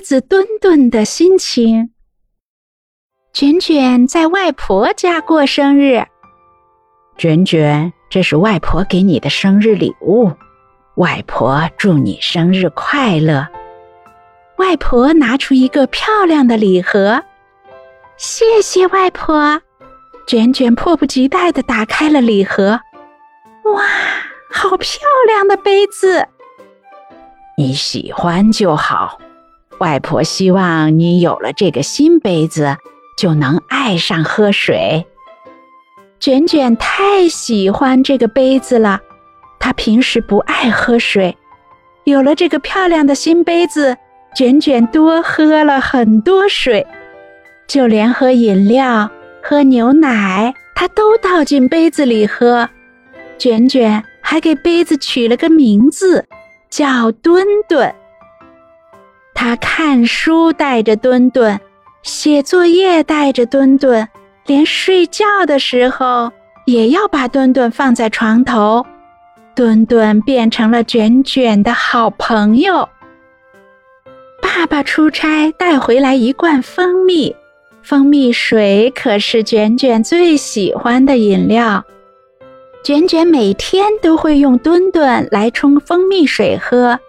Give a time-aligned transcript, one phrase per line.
[0.00, 1.92] 子墩墩的心情。
[3.32, 6.04] 卷卷在外婆家过生日，
[7.16, 10.32] 卷卷，这是外婆给你的生日礼物，
[10.96, 13.46] 外婆祝你生日快乐。
[14.56, 17.22] 外婆拿出一个漂亮的礼盒，
[18.16, 19.62] 谢谢外婆。
[20.26, 22.80] 卷卷迫不及待地打开了礼盒，
[23.64, 23.82] 哇，
[24.50, 26.26] 好漂亮的杯子！
[27.56, 29.18] 你喜欢就好。
[29.80, 32.76] 外婆希望你有了这个新杯子，
[33.16, 35.06] 就能爱上喝水。
[36.18, 39.00] 卷卷太喜欢这个杯子了，
[39.58, 41.34] 他平时不爱喝水，
[42.04, 43.96] 有了这个漂亮的新杯子，
[44.36, 46.86] 卷卷多喝了很多水，
[47.66, 49.10] 就连喝饮料。
[49.42, 52.68] 喝牛奶，他都倒进杯子里喝。
[53.38, 56.26] 卷卷还给杯子取了个名字，
[56.68, 57.94] 叫墩墩。
[59.42, 61.58] 他看书带着墩墩，
[62.02, 64.06] 写作业带着墩墩，
[64.44, 66.30] 连睡觉的时候
[66.66, 68.84] 也要把墩墩放在床头。
[69.56, 72.86] 墩墩变成了卷卷的好朋友。
[74.42, 77.34] 爸爸出差带回来一罐蜂蜜。
[77.82, 81.82] 蜂蜜水可是卷卷最喜欢的饮料，
[82.84, 87.00] 卷卷每天都会用墩墩来冲蜂蜜水喝，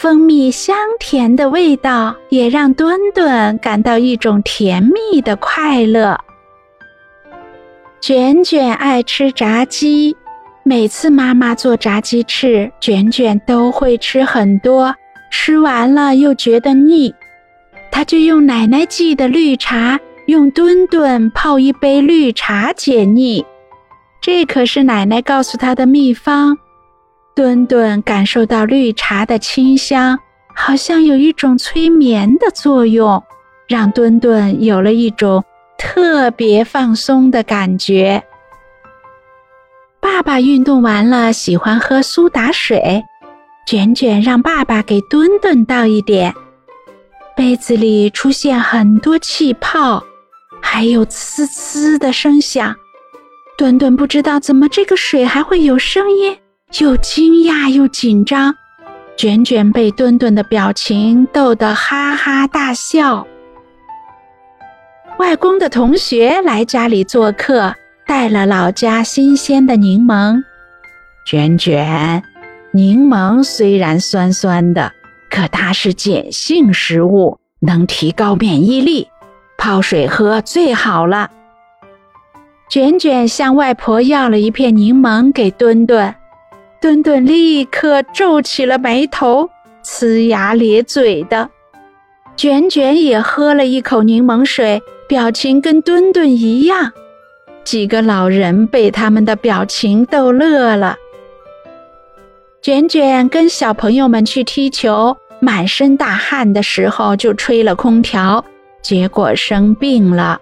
[0.00, 6.18] 蜂蜜香甜的味道也让墩墩感到一种甜蜜的快乐。
[8.00, 10.16] 卷卷爱吃炸鸡，
[10.62, 14.94] 每次妈妈做炸鸡翅，卷卷都会吃很多，
[15.30, 17.12] 吃完了又觉得腻，
[17.90, 20.00] 他就用奶奶寄的绿茶。
[20.24, 23.44] 用墩墩泡一杯绿茶解腻，
[24.22, 26.56] 这可是奶奶告诉他的秘方。
[27.40, 30.18] 墩墩感受到绿茶的清香，
[30.54, 33.24] 好像有一种催眠的作用，
[33.66, 35.42] 让墩墩有了一种
[35.78, 38.22] 特别放松的感觉。
[40.00, 43.02] 爸爸运动完了，喜欢喝苏打水，
[43.66, 46.34] 卷卷让爸爸给墩墩倒一点，
[47.34, 50.04] 杯子里出现很多气泡。
[50.60, 52.76] 还有呲呲的声响，
[53.56, 56.36] 墩墩不知道怎么这个水还会有声音，
[56.78, 58.54] 又惊讶又紧张。
[59.16, 63.26] 卷卷被墩墩的表情逗得哈哈大笑。
[65.18, 67.74] 外公的同学来家里做客，
[68.06, 70.42] 带了老家新鲜的柠檬。
[71.26, 72.22] 卷卷，
[72.72, 74.92] 柠檬虽然酸酸的，
[75.30, 79.08] 可它是碱性食物，能提高免疫力。
[79.58, 81.30] 泡水喝最好了。
[82.70, 86.14] 卷卷向外婆要了一片柠檬给墩墩，
[86.80, 89.50] 墩墩立刻皱起了眉头，
[89.84, 91.50] 呲牙咧嘴的。
[92.36, 96.90] 卷卷也喝了一口柠檬水，表情跟墩墩一样。
[97.64, 100.96] 几个老人被他们的表情逗乐了。
[102.62, 108.42] 卷卷跟小朋友们去踢球，满身大汗的时候就吹了空调。
[108.80, 110.40] 结果生病了，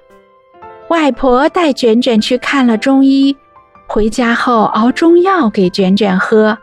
[0.87, 3.37] 外婆带卷卷去看了中医，
[3.91, 6.57] 回家后熬中药给卷卷喝，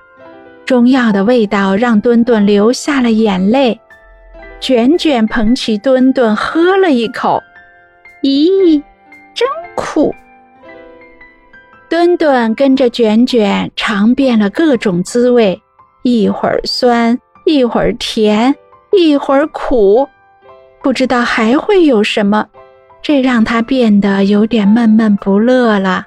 [0.63, 3.77] 中药的味道让墩墩流下了眼泪。
[4.59, 7.41] 卷卷捧起墩墩喝了一口，
[8.21, 8.79] 咦，
[9.33, 10.13] 真苦！
[11.89, 15.59] 墩墩跟着卷卷尝遍了各种滋味，
[16.03, 18.55] 一会儿酸，一会儿甜，
[18.95, 20.07] 一会儿苦。
[20.83, 22.45] 不知道还会有什么，
[23.01, 26.05] 这让他变得有点闷闷不乐了。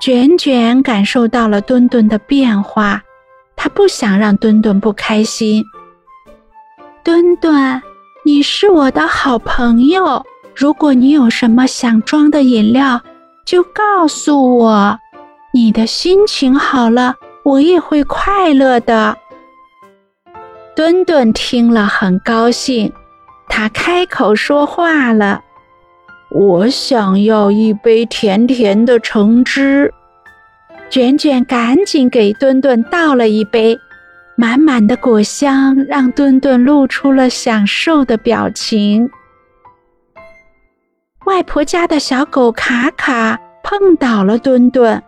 [0.00, 3.02] 卷卷感受到了墩墩的变化，
[3.56, 5.64] 他不想让墩墩不开心。
[7.02, 7.82] 墩墩，
[8.24, 13.00] 你是我的好朋友，如果你有什么想装的饮料，
[13.44, 14.98] 就告诉我。
[15.52, 19.16] 你的心情好了，我也会快乐的。
[20.76, 22.92] 墩墩听了很高兴。
[23.48, 25.40] 他开口说话了
[26.30, 29.92] ：“我想要一杯甜甜的橙汁。”
[30.90, 33.78] 卷卷赶紧给墩墩倒了一杯，
[34.36, 39.10] 满满的果香让墩墩露出了享受的表情。
[41.26, 45.02] 外婆家的小狗卡卡碰倒了墩墩，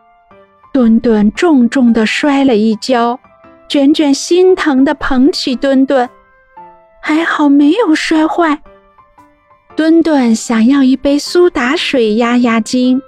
[0.71, 3.19] 墩墩重重的摔了一跤，
[3.67, 6.07] 卷卷心疼的捧起墩墩。
[7.01, 8.61] 还好没有摔坏。
[9.81, 13.01] 墩墩想要一杯苏打水压压惊，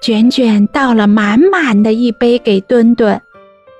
[0.00, 3.20] 卷卷倒了满满的一杯给墩墩。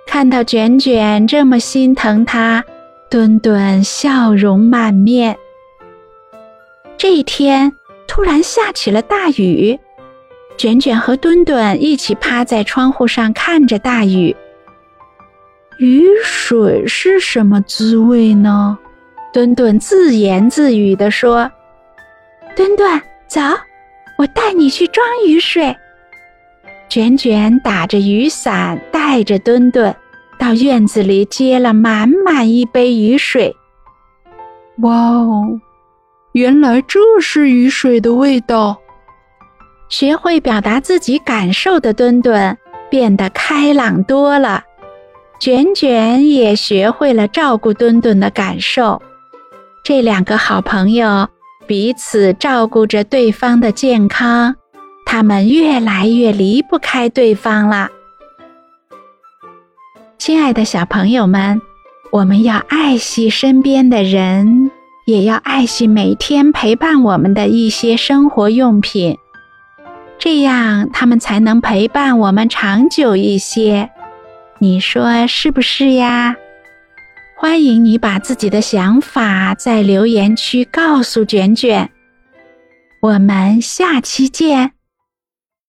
[0.05, 2.65] 看到卷卷这么心疼他，
[3.09, 5.37] 墩墩笑容满面。
[6.99, 7.73] 这一天
[8.09, 9.79] 突然下起了大雨，
[10.57, 14.35] 卷卷和墩墩一起趴在窗户上看着大雨。
[15.79, 18.77] 雨水是什么滋味呢？
[19.33, 21.49] 墩墩自言自语地说
[22.57, 23.41] ：“墩墩，走，
[24.17, 25.77] 我带你去装雨水。”
[26.89, 29.95] 卷卷打着雨伞，带着墩墩
[30.39, 33.57] 到院子里接了满满一杯雨水。
[34.79, 35.61] 哇哦，
[36.33, 38.79] 原来这是雨水的味道！
[39.89, 42.57] 学会表达自己感受的墩墩
[42.89, 44.63] 变得开朗多了。
[45.41, 49.03] 卷卷也学会了照顾墩墩的感受，
[49.83, 51.29] 这两个好朋友
[51.67, 54.57] 彼此照顾着对方的健康，
[55.07, 57.89] 他们越来越离不开对方了。
[60.19, 61.61] 亲爱的小朋友们，
[62.13, 64.71] 我们要爱惜身边的人，
[65.07, 69.19] 也要爱惜每天陪伴我们的一些生活用品，
[70.19, 73.91] 这样他们才能陪伴我们长久一些。
[74.59, 76.37] 你说是不是呀？
[77.37, 81.91] 欢迎你把自己的想法在留言区告诉卷卷。
[83.01, 84.74] 我们下期见。